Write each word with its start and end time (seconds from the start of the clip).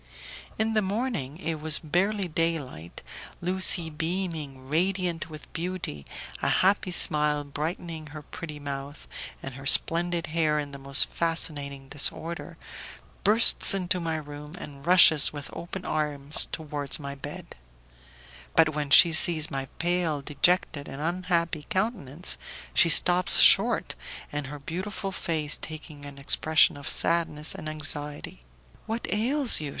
In 0.57 0.73
the 0.73 0.81
morning, 0.81 1.37
it 1.37 1.61
was 1.61 1.77
barely 1.77 2.27
day 2.27 2.57
light, 2.59 3.03
Lucie 3.39 3.91
beaming, 3.91 4.67
radiant 4.67 5.29
with 5.29 5.53
beauty, 5.53 6.07
a 6.41 6.49
happy 6.49 6.89
smile 6.89 7.43
brightening 7.43 8.07
her 8.07 8.23
pretty 8.23 8.59
mouth, 8.59 9.07
and 9.43 9.53
her 9.53 9.67
splendid 9.67 10.25
hair 10.33 10.57
in 10.57 10.71
the 10.71 10.79
most 10.79 11.07
fascinating 11.09 11.87
disorder, 11.87 12.57
bursts 13.23 13.75
into 13.75 13.99
my 13.99 14.15
room, 14.15 14.55
and 14.57 14.87
rushes 14.87 15.31
with 15.31 15.51
open 15.53 15.85
arms 15.85 16.45
towards 16.51 16.99
my 16.99 17.13
bed; 17.13 17.55
but 18.55 18.69
when 18.73 18.89
she 18.89 19.13
sees 19.13 19.51
my 19.51 19.65
pale, 19.77 20.19
dejected, 20.23 20.87
and 20.87 20.99
unhappy 20.99 21.67
countenance, 21.69 22.39
she 22.73 22.89
stops 22.89 23.39
short, 23.39 23.93
and 24.31 24.47
her 24.47 24.57
beautiful 24.57 25.11
face 25.11 25.57
taking 25.61 26.05
an 26.07 26.17
expression 26.17 26.75
of 26.75 26.89
sadness 26.89 27.53
and 27.53 27.69
anxiety: 27.69 28.43
"What 28.87 29.05
ails 29.13 29.61
you?" 29.61 29.69